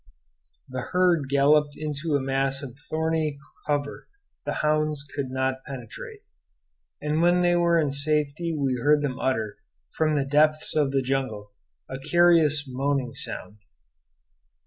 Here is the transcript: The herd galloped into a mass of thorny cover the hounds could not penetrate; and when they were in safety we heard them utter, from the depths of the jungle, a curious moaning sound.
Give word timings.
The 0.67 0.81
herd 0.93 1.29
galloped 1.29 1.77
into 1.77 2.15
a 2.15 2.19
mass 2.19 2.63
of 2.63 2.75
thorny 2.89 3.37
cover 3.67 4.07
the 4.47 4.53
hounds 4.65 5.03
could 5.03 5.29
not 5.29 5.63
penetrate; 5.67 6.23
and 6.99 7.21
when 7.21 7.43
they 7.43 7.53
were 7.55 7.77
in 7.77 7.91
safety 7.91 8.51
we 8.51 8.79
heard 8.81 9.03
them 9.03 9.19
utter, 9.19 9.57
from 9.95 10.15
the 10.15 10.25
depths 10.25 10.75
of 10.75 10.91
the 10.91 11.03
jungle, 11.03 11.51
a 11.87 11.99
curious 11.99 12.67
moaning 12.67 13.13
sound. 13.13 13.57